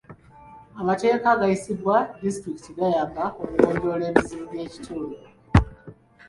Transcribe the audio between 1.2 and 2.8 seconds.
agayisiddwa disitulikiti